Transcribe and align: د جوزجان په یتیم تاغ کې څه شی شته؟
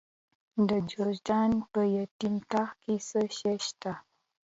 د 0.69 0.69
جوزجان 0.89 1.51
په 1.71 1.81
یتیم 1.97 2.35
تاغ 2.51 2.69
کې 2.83 2.95
څه 3.07 3.21
شی 3.37 3.55
شته؟ 3.67 3.93